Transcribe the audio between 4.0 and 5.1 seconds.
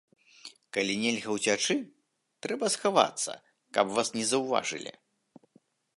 не заўважылі.